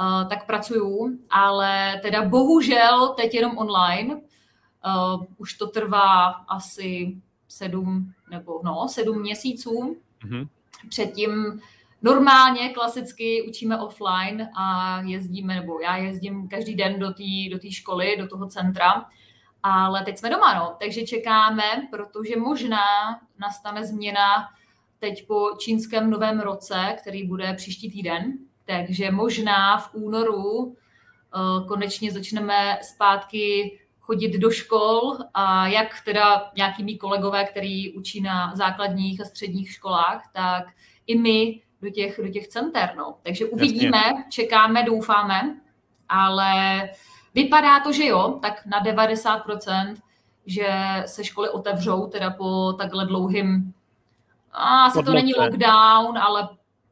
uh, 0.00 0.28
tak 0.28 0.46
pracuju, 0.46 1.18
ale 1.30 2.00
teda 2.02 2.28
bohužel 2.28 3.08
teď 3.08 3.34
jenom 3.34 3.58
online. 3.58 4.14
Uh, 4.14 5.24
už 5.36 5.54
to 5.54 5.66
trvá 5.66 6.26
asi 6.28 7.16
sedm 7.48 8.12
nebo 8.30 8.60
no, 8.64 8.88
sedm 8.88 9.20
měsíců. 9.20 9.96
Mhm. 10.24 10.48
Předtím 10.88 11.60
normálně, 12.02 12.68
klasicky 12.68 13.42
učíme 13.48 13.80
offline 13.80 14.48
a 14.56 15.00
jezdíme, 15.00 15.54
nebo 15.54 15.80
já 15.80 15.96
jezdím 15.96 16.48
každý 16.48 16.74
den 16.74 16.98
do 16.98 17.10
té 17.10 17.50
do 17.50 17.70
školy, 17.70 18.16
do 18.18 18.28
toho 18.28 18.46
centra, 18.46 19.04
ale 19.62 20.04
teď 20.04 20.18
jsme 20.18 20.30
doma, 20.30 20.54
no, 20.54 20.76
takže 20.78 21.06
čekáme, 21.06 21.88
protože 21.90 22.36
možná 22.36 22.80
nastane 23.38 23.84
změna 23.84 24.48
teď 24.98 25.26
po 25.26 25.50
čínském 25.58 26.10
novém 26.10 26.40
roce, 26.40 26.96
který 27.00 27.26
bude 27.26 27.54
příští 27.54 27.90
týden, 27.90 28.38
takže 28.68 29.10
možná 29.10 29.78
v 29.78 29.94
únoru 29.94 30.62
uh, 30.62 30.74
konečně 31.68 32.12
začneme 32.12 32.78
zpátky 32.82 33.78
chodit 34.00 34.38
do 34.38 34.50
škol 34.50 35.16
a 35.34 35.66
jak 35.66 36.00
teda 36.04 36.50
nějaký 36.56 36.84
mý 36.84 36.98
kolegové, 36.98 37.44
který 37.44 37.92
učí 37.92 38.20
na 38.20 38.56
základních 38.56 39.20
a 39.20 39.24
středních 39.24 39.70
školách, 39.70 40.30
tak 40.32 40.64
i 41.06 41.18
my 41.18 41.60
do 41.82 41.90
těch, 41.90 42.20
do 42.22 42.28
těch 42.28 42.48
center. 42.48 42.94
No. 42.96 43.14
Takže 43.22 43.46
uvidíme, 43.46 44.02
Jasně. 44.06 44.24
čekáme, 44.30 44.82
doufáme, 44.82 45.56
ale 46.08 46.52
vypadá 47.34 47.80
to, 47.80 47.92
že 47.92 48.06
jo, 48.06 48.38
tak 48.42 48.66
na 48.66 48.84
90%, 48.84 49.94
že 50.46 50.68
se 51.06 51.24
školy 51.24 51.50
otevřou 51.50 52.06
teda 52.06 52.30
po 52.30 52.72
takhle 52.72 53.06
dlouhým, 53.06 53.74
a 54.52 54.84
asi 54.84 55.02
to 55.02 55.12
není 55.12 55.34
lockdown, 55.34 56.18
ale 56.18 56.48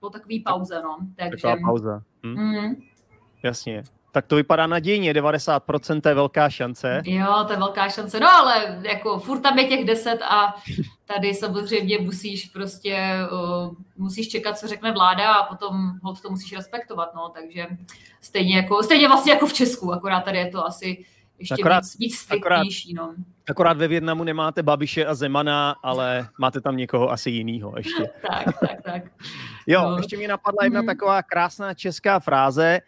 po 0.07 0.11
takový 0.11 0.41
pauze, 0.41 0.83
no. 0.83 0.97
Takže, 1.17 1.43
Taková 1.43 1.57
pauza. 1.67 2.03
Hm? 2.27 2.35
mm, 2.35 2.75
Jasně. 3.43 3.83
Tak 4.13 4.27
to 4.27 4.37
vypadá 4.37 4.67
nadějně, 4.67 5.13
90% 5.13 6.01
to 6.01 6.09
je 6.09 6.15
velká 6.15 6.51
šance. 6.51 7.03
Jo, 7.05 7.45
to 7.47 7.53
je 7.53 7.59
velká 7.59 7.89
šance. 7.89 8.21
No 8.21 8.29
ale 8.29 8.83
jako 8.83 9.19
furt 9.19 9.41
tam 9.41 9.59
je 9.59 9.69
těch 9.69 9.85
deset 9.85 10.23
a 10.23 10.55
tady 11.05 11.35
samozřejmě 11.35 11.99
musíš 11.99 12.45
prostě, 12.45 13.15
uh, 13.33 13.75
musíš 13.97 14.29
čekat, 14.29 14.59
co 14.59 14.69
řekne 14.69 14.93
vláda 14.93 15.33
a 15.33 15.47
potom 15.47 15.93
hold 16.03 16.21
to 16.21 16.31
musíš 16.31 16.53
respektovat, 16.53 17.15
no, 17.15 17.29
takže 17.29 17.67
stejně 18.21 18.57
jako, 18.57 18.83
stejně 18.83 19.09
vlastně 19.09 19.33
jako 19.33 19.47
v 19.47 19.53
Česku, 19.53 19.93
akorát 19.93 20.21
tady 20.21 20.39
je 20.39 20.51
to 20.51 20.67
asi 20.67 21.05
ještě 21.39 21.55
Akorát- 21.55 21.85
víc, 21.85 21.97
víc 21.99 22.27
akorát- 22.31 22.57
striktnější, 22.59 22.95
no. 22.95 23.15
Akorát 23.49 23.77
ve 23.77 23.89
Větnamu 23.89 24.25
nemáte 24.25 24.63
Babiše 24.63 25.07
a 25.07 25.15
Zemana, 25.15 25.77
ale 25.83 26.29
máte 26.39 26.61
tam 26.61 26.77
někoho 26.77 27.11
asi 27.11 27.31
jinýho 27.31 27.73
ještě. 27.77 28.11
Tak, 28.31 28.45
tak, 28.61 28.83
tak. 28.83 29.03
Jo, 29.67 29.83
No. 29.91 29.97
ještě 29.97 30.17
mi 30.17 30.27
napadla 30.29 30.65
jedna 30.65 30.81
Mhm. 30.81 30.87
taková 30.87 31.23
krásná 31.23 31.75
česká 31.75 32.21
fráze, 32.21 32.81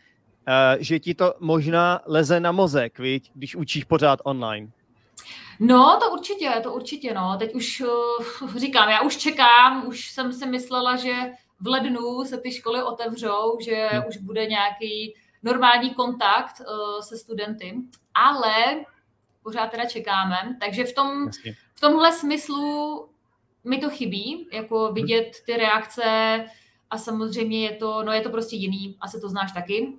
eh, 0.48 0.76
že 0.80 0.98
ti 0.98 1.14
to 1.14 1.34
možná 1.40 2.00
leze 2.06 2.40
na 2.40 2.52
mozek, 2.52 2.98
viď, 2.98 3.30
když 3.34 3.56
učíš 3.56 3.84
pořád 3.84 4.20
online. 4.24 4.68
No, 5.60 5.98
to 6.02 6.10
určitě, 6.12 6.50
to 6.62 6.72
určitě, 6.72 7.14
no. 7.14 7.36
Teď 7.38 7.54
už 7.54 7.80
uh, 8.42 8.56
říkám, 8.56 8.88
já 8.88 9.00
už 9.00 9.16
čekám, 9.16 9.86
už 9.88 10.10
jsem 10.10 10.32
si 10.32 10.46
myslela, 10.46 10.96
že 10.96 11.12
v 11.60 11.66
lednu 11.66 12.24
se 12.24 12.38
ty 12.38 12.52
školy 12.52 12.82
otevřou, 12.82 13.58
že 13.64 13.88
Hmm. 13.92 14.02
už 14.08 14.16
bude 14.16 14.46
nějaký 14.46 15.14
normální 15.42 15.94
kontakt 15.94 16.60
uh, 16.60 17.00
se 17.00 17.18
studenty, 17.18 17.74
ale 18.14 18.54
pořád 19.42 19.70
teda 19.70 19.84
čekáme, 19.84 20.56
takže 20.60 20.84
v, 20.84 20.92
tom, 20.92 21.26
Jasně. 21.26 21.54
v 21.74 21.80
tomhle 21.80 22.12
smyslu 22.12 23.08
mi 23.64 23.78
to 23.78 23.90
chybí, 23.90 24.48
jako 24.52 24.92
vidět 24.92 25.36
ty 25.46 25.56
reakce 25.56 26.44
a 26.90 26.98
samozřejmě 26.98 27.64
je 27.64 27.76
to, 27.76 28.02
no 28.02 28.12
je 28.12 28.20
to 28.20 28.30
prostě 28.30 28.56
jiný, 28.56 28.96
asi 29.00 29.20
to 29.20 29.28
znáš 29.28 29.52
taky, 29.52 29.92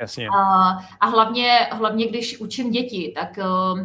Jasně. 0.00 0.28
a, 0.28 0.70
a 1.00 1.06
hlavně, 1.06 1.68
hlavně, 1.72 2.06
když 2.06 2.40
učím 2.40 2.70
děti, 2.70 3.12
tak 3.14 3.38
uh, 3.38 3.80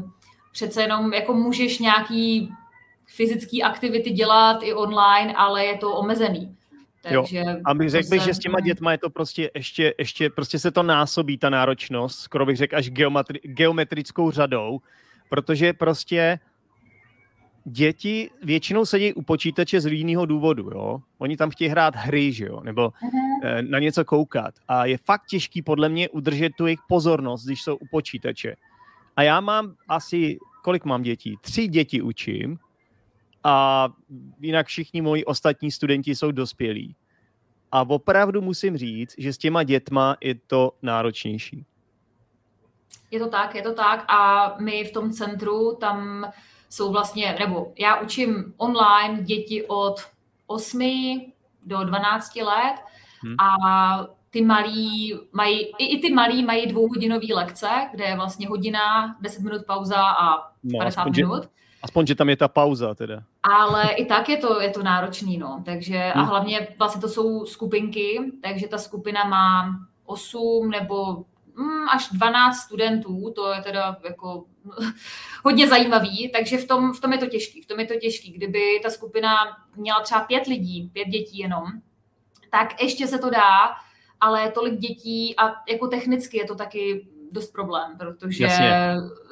přece 0.51 0.81
jenom 0.81 1.13
jako 1.13 1.33
můžeš 1.33 1.79
nějaký 1.79 2.53
fyzické 3.05 3.61
aktivity 3.63 4.09
dělat 4.09 4.63
i 4.63 4.73
online, 4.73 5.33
ale 5.35 5.65
je 5.65 5.77
to 5.77 5.95
omezený. 5.95 6.56
Jo. 7.11 7.21
Takže 7.21 7.43
A 7.65 7.73
bych 7.73 7.89
řekl 7.89 8.19
že 8.19 8.33
s 8.33 8.39
těma 8.39 8.59
dětma 8.59 8.91
je 8.91 8.97
to 8.97 9.09
prostě 9.09 9.51
ještě, 9.55 9.93
ještě 9.97 10.29
prostě 10.29 10.59
se 10.59 10.71
to 10.71 10.83
násobí, 10.83 11.37
ta 11.37 11.49
náročnost, 11.49 12.19
skoro 12.19 12.45
bych 12.45 12.57
řekl 12.57 12.75
až 12.75 12.89
geometri, 12.89 13.39
geometrickou 13.43 14.31
řadou, 14.31 14.79
protože 15.29 15.73
prostě 15.73 16.39
děti 17.65 18.29
většinou 18.43 18.85
sedí 18.85 19.13
u 19.13 19.21
počítače 19.21 19.81
z 19.81 19.85
jiného 19.85 20.25
důvodu, 20.25 20.69
jo. 20.73 21.01
Oni 21.17 21.37
tam 21.37 21.49
chtějí 21.49 21.69
hrát 21.69 21.95
hry, 21.95 22.31
že 22.31 22.45
jo, 22.45 22.61
nebo 22.63 22.89
uh-huh. 22.89 23.69
na 23.69 23.79
něco 23.79 24.05
koukat. 24.05 24.53
A 24.67 24.85
je 24.85 24.97
fakt 24.97 25.25
těžký 25.29 25.61
podle 25.61 25.89
mě 25.89 26.09
udržet 26.09 26.51
tu 26.57 26.65
jejich 26.65 26.79
pozornost, 26.87 27.45
když 27.45 27.61
jsou 27.61 27.75
u 27.75 27.87
počítače. 27.91 28.55
A 29.15 29.23
já 29.23 29.39
mám 29.39 29.75
asi, 29.87 30.37
kolik 30.63 30.85
mám 30.85 31.03
dětí? 31.03 31.37
Tři 31.41 31.67
děti 31.67 32.01
učím 32.01 32.59
a 33.47 33.89
jinak 34.39 34.67
všichni 34.67 35.01
moji 35.01 35.25
ostatní 35.25 35.71
studenti 35.71 36.15
jsou 36.15 36.31
dospělí. 36.31 36.95
A 37.71 37.81
opravdu 37.89 38.41
musím 38.41 38.77
říct, 38.77 39.15
že 39.17 39.33
s 39.33 39.37
těma 39.37 39.63
dětma 39.63 40.17
je 40.21 40.35
to 40.35 40.71
náročnější. 40.81 41.65
Je 43.11 43.19
to 43.19 43.27
tak, 43.27 43.55
je 43.55 43.61
to 43.61 43.73
tak 43.73 44.05
a 44.07 44.55
my 44.59 44.83
v 44.83 44.91
tom 44.91 45.11
centru 45.11 45.75
tam 45.79 46.27
jsou 46.69 46.91
vlastně, 46.91 47.35
nebo 47.39 47.73
já 47.79 48.01
učím 48.01 48.53
online 48.57 49.23
děti 49.23 49.65
od 49.67 49.95
8 50.47 50.81
do 51.65 51.83
12 51.83 52.35
let 52.35 52.75
hmm. 53.23 53.35
a 53.39 53.57
ty 54.29 54.41
malí 54.41 55.19
mají, 55.31 55.59
i, 55.77 55.85
i 55.85 56.01
ty 56.01 56.13
malí 56.13 56.45
mají 56.45 56.67
dvouhodinové 56.67 57.33
lekce, 57.33 57.69
kde 57.91 58.03
je 58.05 58.15
vlastně 58.15 58.47
hodina, 58.47 59.17
10 59.21 59.41
minut 59.41 59.61
pauza 59.67 60.01
a 60.01 60.51
no, 60.63 60.77
50 60.77 61.01
aspoň, 61.01 61.13
minut. 61.15 61.43
Že, 61.43 61.49
aspoň, 61.81 62.07
že 62.07 62.15
tam 62.15 62.29
je 62.29 62.37
ta 62.37 62.47
pauza 62.47 62.95
teda. 62.95 63.23
Ale 63.43 63.91
i 63.91 64.05
tak 64.05 64.29
je 64.29 64.37
to, 64.37 64.61
je 64.61 64.69
to 64.69 64.83
náročný, 64.83 65.37
no. 65.37 65.61
Takže, 65.65 65.97
hmm. 65.97 66.23
a 66.23 66.25
hlavně 66.25 66.67
vlastně 66.79 67.01
to 67.01 67.09
jsou 67.09 67.45
skupinky, 67.45 68.19
takže 68.43 68.67
ta 68.67 68.77
skupina 68.77 69.23
má 69.23 69.79
8 70.05 70.69
nebo 70.69 71.25
mm, 71.55 71.89
až 71.89 72.09
12 72.11 72.57
studentů, 72.57 73.31
to 73.35 73.53
je 73.53 73.61
teda 73.61 73.97
jako 74.03 74.45
hodně 75.43 75.67
zajímavý, 75.67 76.31
takže 76.31 76.57
v 76.57 76.67
tom, 76.67 76.93
v 76.93 77.01
tom 77.01 77.13
je 77.13 77.17
to 77.17 77.27
těžký, 77.27 77.61
v 77.61 77.65
tom 77.65 77.79
je 77.79 77.85
to 77.85 77.95
těžký. 77.95 78.31
Kdyby 78.31 78.79
ta 78.83 78.89
skupina 78.89 79.35
měla 79.75 80.01
třeba 80.01 80.21
pět 80.21 80.47
lidí, 80.47 80.89
pět 80.93 81.07
dětí 81.07 81.37
jenom, 81.37 81.63
tak 82.51 82.81
ještě 82.81 83.07
se 83.07 83.19
to 83.19 83.29
dá, 83.29 83.75
ale 84.21 84.51
tolik 84.51 84.79
dětí 84.79 85.35
a 85.37 85.53
jako 85.69 85.87
technicky 85.87 86.37
je 86.37 86.45
to 86.45 86.55
taky 86.55 87.07
dost 87.31 87.53
problém, 87.53 87.97
protože 87.97 88.47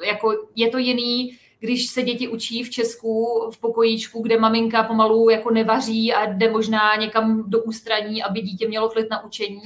jako 0.06 0.32
je 0.54 0.68
to 0.68 0.78
jiný, 0.78 1.38
když 1.60 1.86
se 1.86 2.02
děti 2.02 2.28
učí 2.28 2.62
v 2.62 2.70
Česku 2.70 3.40
v 3.54 3.60
pokojíčku, 3.60 4.22
kde 4.22 4.38
maminka 4.38 4.82
pomalu 4.82 5.30
jako 5.30 5.50
nevaří 5.50 6.12
a 6.12 6.26
jde 6.26 6.50
možná 6.50 6.96
někam 6.96 7.50
do 7.50 7.62
ústraní, 7.62 8.22
aby 8.22 8.40
dítě 8.40 8.68
mělo 8.68 8.88
klid 8.88 9.10
na 9.10 9.24
učení, 9.24 9.62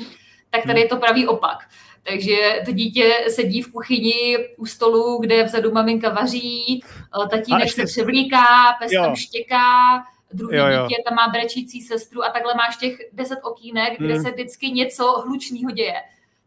tak 0.50 0.62
tady 0.62 0.72
hmm. 0.72 0.82
je 0.82 0.88
to 0.88 0.96
pravý 0.96 1.26
opak. 1.26 1.58
Takže 2.02 2.62
to 2.64 2.72
dítě 2.72 3.14
sedí 3.28 3.62
v 3.62 3.72
kuchyni 3.72 4.38
u 4.56 4.66
stolu, 4.66 5.18
kde 5.20 5.44
vzadu 5.44 5.72
maminka 5.72 6.08
vaří, 6.08 6.84
eh, 7.24 7.28
tatínek 7.28 7.64
ještě... 7.64 7.86
se 7.86 7.86
převlíká, 7.86 8.44
pes 8.82 8.92
jo. 8.92 9.02
tam 9.02 9.16
štěká, 9.16 9.66
druhý 10.32 10.56
jo, 10.56 10.66
jo. 10.66 10.82
dítě 10.82 11.02
tam 11.08 11.14
má 11.14 11.28
brečící 11.28 11.80
sestru 11.80 12.24
a 12.24 12.30
takhle 12.30 12.54
máš 12.54 12.76
těch 12.76 12.98
deset 13.12 13.38
okýnek, 13.42 13.98
kde 13.98 14.14
hmm. 14.14 14.22
se 14.22 14.30
vždycky 14.30 14.70
něco 14.70 15.04
hlučného 15.26 15.70
děje. 15.70 16.00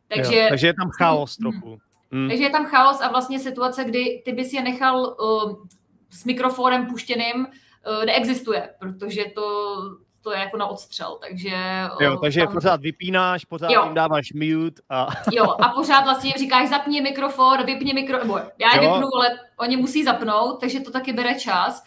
Takže, 0.07 0.35
jo, 0.35 0.45
takže 0.49 0.67
je 0.67 0.73
tam 0.73 0.89
chaos 0.89 1.37
hmm. 1.39 1.51
trochu. 1.51 1.69
Hmm. 1.69 1.79
Takže 2.29 2.43
je 2.43 2.49
tam 2.49 2.65
chaos 2.65 3.01
a 3.01 3.09
vlastně 3.09 3.39
situace, 3.39 3.83
kdy 3.83 4.21
ty 4.25 4.31
bys 4.31 4.53
je 4.53 4.63
nechal 4.63 5.15
uh, 5.19 5.55
s 6.09 6.25
mikrofonem 6.25 6.85
puštěným, 6.85 7.35
uh, 7.35 8.05
neexistuje, 8.05 8.69
protože 8.79 9.25
to 9.35 9.75
to 10.23 10.31
je 10.31 10.39
jako 10.39 10.57
na 10.57 10.67
odstřel, 10.67 11.17
takže... 11.21 11.49
Jo, 11.99 12.17
takže 12.17 12.41
tam... 12.41 12.53
pořád 12.53 12.81
vypínáš, 12.81 13.45
pořád 13.45 13.71
jo. 13.71 13.83
jim 13.83 13.93
dáváš 13.93 14.33
mute 14.33 14.81
a... 14.89 15.07
Jo, 15.31 15.55
a 15.59 15.69
pořád 15.69 16.03
vlastně 16.03 16.29
jim 16.29 16.37
říkáš 16.37 16.69
zapni 16.69 17.01
mikrofon, 17.01 17.65
vypni 17.65 17.93
mikro... 17.93 18.17
Nebo 18.17 18.37
já 18.37 18.75
je 18.75 18.79
vypnu, 18.79 19.07
ale 19.15 19.39
oni 19.59 19.77
musí 19.77 20.03
zapnout, 20.03 20.59
takže 20.59 20.79
to 20.79 20.91
taky 20.91 21.13
bere 21.13 21.35
čas. 21.35 21.83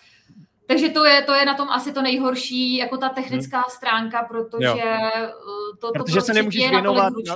Takže 0.67 0.89
to 0.89 1.05
je, 1.05 1.23
to 1.23 1.35
je 1.35 1.47
na 1.47 1.55
tom 1.55 1.69
asi 1.69 1.93
to 1.93 2.03
nejhorší, 2.03 2.77
jako 2.77 2.97
ta 2.97 3.09
technická 3.09 3.57
hmm. 3.57 3.71
stránka, 3.71 4.23
protože 4.23 4.67
jo. 4.67 4.79
Eh, 4.85 5.33
to, 5.81 5.87
to 5.87 5.93
protože 5.93 6.21
se 6.21 6.35
nemůžeš 6.35 6.71
věnovat, 6.71 7.13
no, 7.27 7.35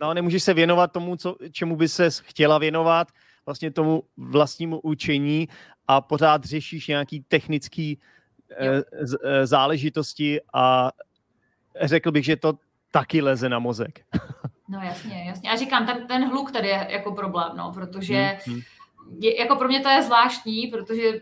no, 0.00 0.14
nemůžeš 0.14 0.42
se 0.42 0.54
věnovat 0.54 0.92
tomu, 0.92 1.16
co, 1.16 1.36
čemu 1.52 1.76
by 1.76 1.88
se 1.88 2.10
chtěla 2.22 2.58
věnovat, 2.58 3.08
vlastně 3.46 3.70
tomu 3.70 4.02
vlastnímu 4.16 4.80
učení 4.80 5.48
a 5.88 6.00
pořád 6.00 6.44
řešíš 6.44 6.86
nějaký 6.86 7.24
technický 7.28 7.98
Eh, 8.50 8.82
eh, 9.24 9.46
záležitosti 9.46 10.40
a 10.54 10.90
řekl 11.82 12.12
bych, 12.12 12.24
že 12.24 12.36
to 12.36 12.52
taky 12.90 13.22
leze 13.22 13.48
na 13.48 13.58
mozek. 13.58 14.00
No 14.68 14.80
jasně, 14.80 15.24
jasně. 15.28 15.50
A 15.50 15.56
říkám, 15.56 15.86
ten, 15.86 16.06
ten 16.06 16.28
hluk 16.28 16.52
tady 16.52 16.68
je 16.68 16.86
jako 16.90 17.12
problém, 17.12 17.52
no, 17.56 17.72
protože 17.74 18.38
hmm, 18.46 18.54
hmm. 18.54 18.62
Je, 19.20 19.40
jako 19.40 19.56
pro 19.56 19.68
mě 19.68 19.80
to 19.80 19.88
je 19.88 20.02
zvláštní, 20.02 20.66
protože 20.66 21.12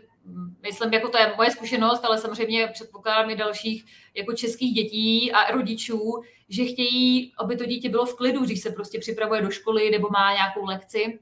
myslím, 0.61 0.93
jako 0.93 1.09
to 1.09 1.17
je 1.17 1.33
moje 1.37 1.51
zkušenost, 1.51 2.05
ale 2.05 2.17
samozřejmě 2.17 2.67
předpokládám 2.73 3.29
i 3.29 3.35
dalších 3.35 3.85
jako 4.13 4.33
českých 4.33 4.73
dětí 4.73 5.31
a 5.31 5.51
rodičů, 5.51 6.21
že 6.49 6.65
chtějí, 6.65 7.33
aby 7.37 7.57
to 7.57 7.65
dítě 7.65 7.89
bylo 7.89 8.05
v 8.05 8.15
klidu, 8.15 8.45
když 8.45 8.61
se 8.61 8.69
prostě 8.69 8.99
připravuje 8.99 9.41
do 9.41 9.51
školy 9.51 9.91
nebo 9.91 10.09
má 10.09 10.33
nějakou 10.33 10.65
lekci. 10.65 11.19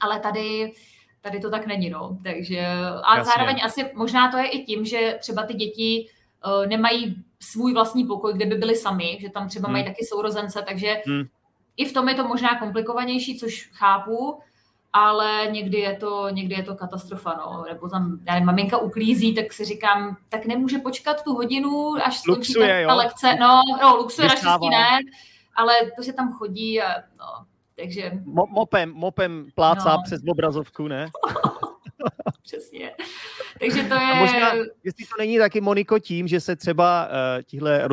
Ale 0.00 0.20
tady 0.20 0.72
Tady 1.26 1.40
to 1.40 1.50
tak 1.50 1.66
není, 1.66 1.90
no. 1.90 2.18
Takže, 2.22 2.66
a 3.02 3.16
Jasně. 3.16 3.32
zároveň 3.32 3.60
asi 3.64 3.90
možná 3.94 4.30
to 4.30 4.36
je 4.36 4.48
i 4.48 4.64
tím, 4.64 4.84
že 4.84 5.16
třeba 5.20 5.42
ty 5.42 5.54
děti 5.54 6.08
uh, 6.46 6.66
nemají 6.66 7.24
svůj 7.40 7.74
vlastní 7.74 8.04
pokoj, 8.04 8.34
kde 8.34 8.46
by 8.46 8.54
byly 8.54 8.76
sami, 8.76 9.18
že 9.20 9.30
tam 9.30 9.48
třeba 9.48 9.66
hmm. 9.66 9.72
mají 9.72 9.84
taky 9.84 10.04
sourozence, 10.04 10.64
takže 10.68 11.02
hmm. 11.06 11.24
i 11.76 11.84
v 11.84 11.92
tom 11.92 12.08
je 12.08 12.14
to 12.14 12.28
možná 12.28 12.58
komplikovanější, 12.58 13.38
což 13.38 13.70
chápu, 13.72 14.40
ale 14.96 15.46
někdy 15.50 15.78
je 15.78 15.96
to, 15.96 16.28
někdy 16.28 16.54
je 16.54 16.62
to 16.62 16.74
katastrofa, 16.74 17.34
no. 17.38 17.64
nebo 17.68 17.88
tam 17.88 18.18
já 18.26 18.32
nevím, 18.32 18.46
maminka 18.46 18.78
uklízí, 18.78 19.34
tak 19.34 19.52
si 19.52 19.64
říkám, 19.64 20.16
tak 20.28 20.46
nemůže 20.46 20.78
počkat 20.78 21.24
tu 21.24 21.34
hodinu, 21.34 21.94
až 22.04 22.18
skončí 22.18 22.54
ta, 22.54 22.86
ta 22.86 22.94
lekce. 22.94 23.36
No, 23.40 23.60
no 23.82 23.96
luxuje 23.96 24.28
naštěstí 24.28 24.68
ne, 24.70 24.98
ale 25.54 25.74
to, 25.96 26.02
že 26.02 26.12
tam 26.12 26.32
chodí 26.32 26.82
a 26.82 26.94
no, 27.18 27.46
takže... 27.76 28.10
Mo- 28.24 28.48
mopem, 28.50 28.92
mopem 28.92 29.48
plácá 29.54 29.92
no. 29.96 30.02
přes 30.04 30.20
obrazovku, 30.28 30.88
ne? 30.88 31.06
Přesně. 32.42 32.92
Takže 33.60 33.82
to 33.82 33.94
je... 33.94 34.00
A 34.00 34.14
možná, 34.14 34.52
jestli 34.84 35.04
to 35.04 35.14
není 35.18 35.38
taky, 35.38 35.60
Moniko, 35.60 35.98
tím, 35.98 36.28
že 36.28 36.40
se 36.40 36.56
třeba 36.56 37.06
uh, 37.06 37.42
tihle 37.42 37.88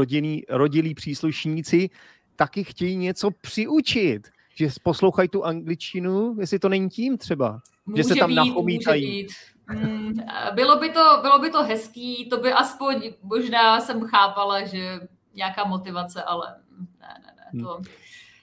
rodilí 0.50 0.95
příslušníci 0.95 1.89
taky 2.36 2.63
chtějí 2.63 2.98
něco 2.98 3.31
přiučit, 3.31 4.27
že 4.55 4.67
poslouchají 4.83 5.29
tu 5.29 5.45
angličtinu, 5.45 6.36
jestli 6.39 6.60
to 6.60 6.69
není 6.69 6.89
tím 6.89 7.17
třeba, 7.17 7.60
může 7.86 8.03
že 8.03 8.10
se 8.10 8.15
tam 8.15 8.29
být, 8.29 8.36
nachomítají. 8.36 9.27
Mm, 9.74 10.13
bylo, 10.55 10.79
by 10.79 10.89
to, 10.89 11.19
bylo 11.22 11.39
by 11.39 11.50
to 11.50 11.63
hezký, 11.63 12.29
to 12.29 12.38
by 12.38 12.53
aspoň 12.53 13.13
možná 13.24 13.79
jsem 13.79 14.01
chápala, 14.01 14.65
že 14.65 15.00
nějaká 15.33 15.63
motivace, 15.63 16.24
ale 16.24 16.55
ne, 17.01 17.07
ne, 17.25 17.33
ne, 17.53 17.63
to... 17.63 17.74
Hmm 17.74 17.83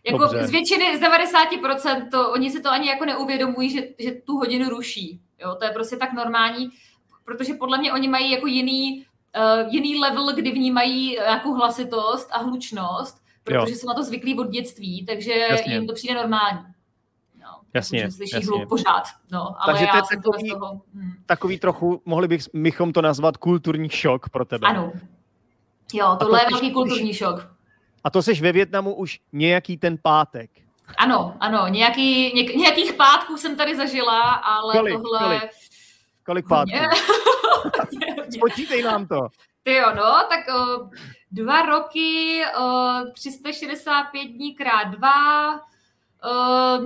jako 0.04 0.18
Dobře. 0.18 0.46
z 0.46 0.50
většiny, 0.50 0.98
z 0.98 1.00
90% 1.00 2.10
to, 2.10 2.32
oni 2.32 2.50
si 2.50 2.62
to 2.62 2.70
ani 2.70 2.88
jako 2.88 3.04
neuvědomují, 3.04 3.70
že, 3.70 3.82
že 3.98 4.12
tu 4.12 4.36
hodinu 4.36 4.68
ruší. 4.68 5.20
Jo, 5.40 5.54
to 5.54 5.64
je 5.64 5.70
prostě 5.70 5.96
tak 5.96 6.12
normální, 6.12 6.70
protože 7.24 7.54
podle 7.54 7.78
mě 7.78 7.92
oni 7.92 8.08
mají 8.08 8.30
jako 8.30 8.46
jiný, 8.46 9.06
uh, 9.36 9.74
jiný 9.74 9.98
level, 9.98 10.32
kdy 10.34 10.50
vnímají 10.50 11.10
nějakou 11.10 11.54
hlasitost 11.54 12.28
a 12.32 12.38
hlučnost, 12.38 13.19
protože 13.44 13.72
jo. 13.72 13.76
jsou 13.76 13.88
na 13.88 13.94
to 13.94 14.02
zvyklí 14.02 14.38
od 14.38 14.50
dětství, 14.50 15.06
takže 15.06 15.32
jasně. 15.32 15.74
jim 15.74 15.86
to 15.86 15.94
přijde 15.94 16.14
normální. 16.14 16.60
No, 17.40 17.60
jasně, 17.74 18.10
slyší 18.10 18.36
jasně. 18.36 18.48
hluk 18.48 18.68
pořád. 18.68 19.04
No, 19.32 19.54
ale 19.58 19.72
takže 19.72 19.84
já 19.84 19.90
to 19.90 20.08
je 20.10 20.16
takový, 20.16 20.50
toho, 20.50 20.80
hm. 20.94 21.12
takový 21.26 21.58
trochu, 21.58 22.02
mohli 22.04 22.38
bychom 22.52 22.92
to 22.92 23.02
nazvat 23.02 23.36
kulturní 23.36 23.88
šok 23.88 24.28
pro 24.28 24.44
tebe. 24.44 24.66
Ano. 24.66 24.92
Jo, 25.92 26.16
tohle 26.20 26.38
to, 26.38 26.44
je 26.44 26.50
velký 26.50 26.72
kulturní 26.72 27.14
šok. 27.14 27.50
A 28.04 28.10
to 28.10 28.22
seš 28.22 28.40
ve 28.40 28.52
Větnamu 28.52 28.94
už 28.94 29.20
nějaký 29.32 29.76
ten 29.76 29.98
pátek. 30.02 30.50
Ano, 30.98 31.36
ano, 31.40 31.68
nějaký, 31.68 32.34
něk, 32.34 32.54
nějakých 32.54 32.92
pátků 32.92 33.36
jsem 33.36 33.56
tady 33.56 33.76
zažila, 33.76 34.32
ale 34.32 34.74
kolik, 34.76 34.94
tohle... 34.94 35.18
Kolik, 35.20 35.50
kolik 36.24 36.48
pátků? 36.48 36.76
Spočítej 38.36 38.82
nám 38.82 39.06
to. 39.06 39.28
Ty 39.62 39.74
jo, 39.74 39.86
no, 39.96 40.14
tak 40.28 40.56
o, 40.56 40.88
dva 41.30 41.62
roky, 41.62 42.42
o, 42.60 42.90
365 43.12 44.24
dní 44.24 44.54
krát 44.54 44.84
dva, 44.84 45.54
o, 45.54 45.60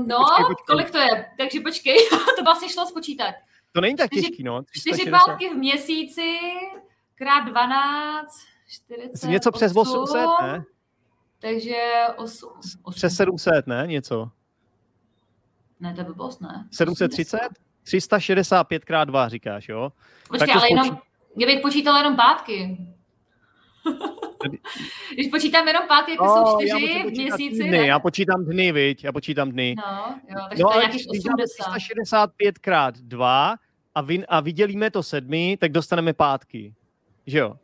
no, 0.07 0.19
počkej, 0.19 0.45
počkej. 0.47 0.65
kolik 0.67 0.91
to 0.91 0.99
je? 0.99 1.31
Takže 1.39 1.61
počkej, 1.61 1.97
to 2.39 2.45
vlastně 2.45 2.69
šlo 2.69 2.87
spočítat. 2.87 3.35
To 3.73 3.81
není 3.81 3.97
tak 3.97 4.11
těžký, 4.11 4.43
no. 4.43 4.63
Čtyři 4.73 5.11
pátky 5.11 5.49
v 5.49 5.55
měsíci, 5.55 6.39
krát 7.15 7.41
12, 7.41 8.27
40, 8.69 9.27
Něco 9.29 9.53
přes 9.53 9.73
800, 9.77 10.27
ne? 10.43 10.65
Takže 11.39 11.77
8. 12.17 12.53
8. 12.83 12.97
Přes 12.97 13.17
700, 13.17 13.67
ne? 13.67 13.85
Něco. 13.87 14.31
Ne, 15.81 15.95
to 15.95 16.01
je 16.01 16.05
blbost, 16.05 16.41
ne? 16.41 16.69
730? 16.73 17.39
365 17.83 18.85
krát 18.85 19.05
2 19.05 19.29
říkáš, 19.29 19.69
jo? 19.69 19.93
Počkej, 20.29 20.53
ale 20.53 20.61
spočí... 20.61 20.75
jenom, 20.75 20.99
kdybych 21.37 21.61
počítal 21.61 21.97
jenom 21.97 22.17
pátky. 22.17 22.79
Když 25.15 25.29
počítám 25.29 25.69
jenom 25.69 25.83
pátky, 25.89 26.11
jako 26.11 26.25
oh, 26.25 26.45
jsou 26.45 26.59
čtyři 26.59 27.03
v 27.03 27.11
měsíci. 27.11 27.63
Dny, 27.63 27.71
ne? 27.71 27.87
já 27.87 27.99
počítám 27.99 28.45
dny, 28.45 28.73
viď? 28.73 29.05
Já 29.05 29.13
počítám 29.13 29.51
dny. 29.53 29.75
No, 29.79 30.19
jo, 30.29 30.47
takže 30.49 30.63
no, 30.63 30.69
to 30.69 30.79
je 30.79 30.83
nějakých 30.87 31.07
80. 31.11 31.71
365 31.71 32.59
krát 32.59 32.99
2, 32.99 33.55
a, 33.95 34.01
vy, 34.01 34.27
a 34.27 34.41
vydělíme 34.41 34.91
to 34.91 35.03
sedmi, 35.03 35.57
tak 35.61 35.73
dostaneme 35.73 36.13
pátky. 36.13 36.75
Že 37.27 37.39
jo? 37.39 37.57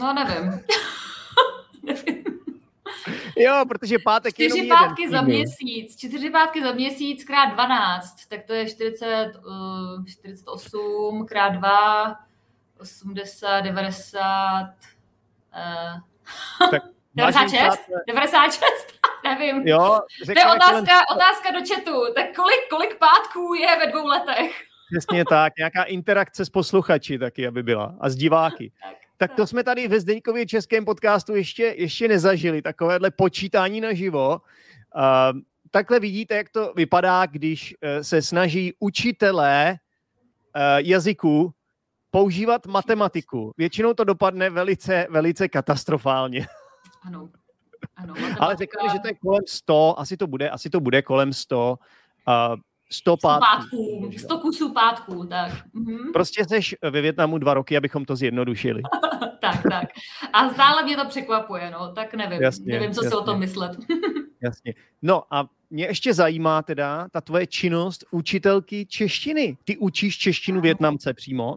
No 0.00 0.12
nevím. 0.14 0.52
nevím. 1.82 2.24
Jo, 3.36 3.64
protože 3.68 3.98
pátek 3.98 4.40
je 4.40 4.48
Čtyři 4.48 4.68
pátky 4.68 5.02
jeden. 5.02 5.18
za 5.18 5.22
měsíc. 5.22 5.96
Čtyři 5.96 6.30
pátky 6.30 6.62
za 6.62 6.72
měsíc 6.72 7.24
krát 7.24 7.46
12, 7.46 8.26
tak 8.28 8.44
to 8.44 8.52
je 8.52 8.68
40, 8.70 9.32
uh, 9.98 10.04
48 10.06 11.26
krát 11.26 11.48
2, 11.48 12.16
80, 12.80 13.60
90, 13.60 14.74
uh, 15.54 16.70
tak 16.70 16.82
96? 17.14 17.80
96? 18.08 18.86
Nevím. 19.24 19.68
Jo, 19.68 20.00
to 20.26 20.30
je 20.30 20.46
otázka, 20.46 21.00
otázka 21.14 21.50
do 21.50 21.58
chatu. 21.68 22.14
Tak 22.14 22.36
kolik, 22.36 22.68
kolik 22.70 22.98
pátků 22.98 23.54
je 23.54 23.78
ve 23.78 23.92
dvou 23.92 24.06
letech? 24.06 24.62
Přesně 24.92 25.24
tak, 25.24 25.52
nějaká 25.58 25.82
interakce 25.82 26.44
s 26.44 26.50
posluchači 26.50 27.18
taky, 27.18 27.46
aby 27.46 27.62
byla. 27.62 27.94
A 28.00 28.08
s 28.08 28.16
diváky. 28.16 28.72
Tak, 28.82 28.96
tak 29.16 29.34
to 29.34 29.46
jsme 29.46 29.64
tady 29.64 29.88
ve 29.88 30.00
Zdeňkově 30.00 30.46
českém 30.46 30.84
podcastu 30.84 31.34
ještě, 31.34 31.74
ještě 31.78 32.08
nezažili, 32.08 32.62
takovéhle 32.62 33.10
počítání 33.10 33.80
naživo. 33.80 34.40
Uh, 34.96 35.40
takhle 35.70 36.00
vidíte, 36.00 36.36
jak 36.36 36.48
to 36.48 36.72
vypadá, 36.76 37.26
když 37.26 37.74
uh, 37.74 38.02
se 38.02 38.22
snaží 38.22 38.74
učitelé 38.78 39.70
uh, 40.56 40.62
jazyků 40.76 41.52
používat 42.14 42.66
matematiku. 42.66 43.52
Většinou 43.58 43.94
to 43.94 44.04
dopadne 44.04 44.50
velice, 44.50 45.06
velice 45.10 45.48
katastrofálně. 45.48 46.46
Ano. 47.02 47.28
ano 47.96 48.14
Ale 48.40 48.56
řekněme, 48.56 48.92
že 48.92 48.98
to 48.98 49.08
je 49.08 49.14
kolem 49.14 49.42
100, 49.48 50.00
asi 50.00 50.16
to 50.16 50.26
bude, 50.26 50.50
asi 50.50 50.70
to 50.70 50.80
bude 50.80 51.02
kolem 51.02 51.32
100. 51.32 51.78
Uh, 52.28 52.56
100 52.90 53.16
pátků. 53.16 54.10
100 54.18 54.38
kusů 54.38 54.72
pátků, 54.72 55.26
tak. 55.26 55.52
Mhm. 55.72 56.12
Prostě 56.12 56.44
jsi 56.44 56.76
ve 56.82 57.00
Větnamu 57.00 57.38
dva 57.38 57.54
roky, 57.54 57.76
abychom 57.76 58.04
to 58.04 58.16
zjednodušili. 58.16 58.82
tak, 59.40 59.62
tak. 59.70 59.88
A 60.32 60.50
stále 60.50 60.82
mě 60.82 60.96
to 60.96 61.08
překvapuje, 61.08 61.70
no, 61.70 61.92
tak 61.92 62.14
nevím. 62.14 62.42
Jasně, 62.42 62.72
nevím, 62.72 62.94
co 62.94 63.04
jasně. 63.04 63.10
si 63.10 63.16
o 63.16 63.24
tom 63.24 63.38
myslet. 63.38 63.72
jasně. 64.42 64.74
No 65.02 65.22
a 65.30 65.46
mě 65.70 65.84
ještě 65.84 66.14
zajímá 66.14 66.62
teda 66.62 67.08
ta 67.12 67.20
tvoje 67.20 67.46
činnost 67.46 68.04
učitelky 68.10 68.86
češtiny. 68.86 69.56
Ty 69.64 69.76
učíš 69.76 70.18
češtinu 70.18 70.60
Větnamce 70.60 71.14
přímo? 71.14 71.56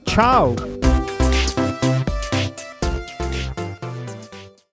Tchau! 0.11 0.80